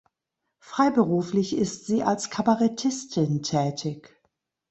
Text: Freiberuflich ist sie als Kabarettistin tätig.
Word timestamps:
Freiberuflich 0.63 1.55
ist 1.55 1.85
sie 1.85 2.01
als 2.01 2.31
Kabarettistin 2.31 3.43
tätig. 3.43 4.19